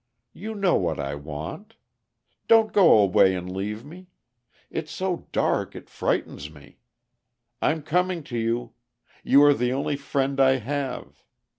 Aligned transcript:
You 0.33 0.55
know 0.55 0.73
what 0.77 0.99
I 0.99 1.13
want. 1.13 1.75
Don't 2.47 2.73
go 2.73 2.97
away 2.97 3.35
and 3.35 3.55
leave 3.55 3.85
me! 3.85 4.07
It's 4.71 4.91
so 4.91 5.27
dark, 5.31 5.75
it 5.75 5.91
frightens 5.91 6.49
me. 6.51 6.79
I'm 7.61 7.83
coming 7.83 8.23
to 8.23 8.37
you! 8.39 8.73
You 9.23 9.43
are 9.43 9.53
the 9.53 9.71
only 9.71 9.97
friend 9.97 10.39
I 10.39 10.53
have. 10.55 11.23